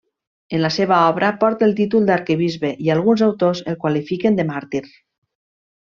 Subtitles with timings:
[0.59, 4.85] En la seva obra porta el títol d'arquebisbe i alguns autors el qualifiquen de màrtir.